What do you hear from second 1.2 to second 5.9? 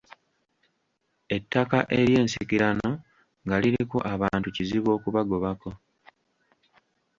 Ettaka eryensikirano nga liriko abantu kizibu okubagobako.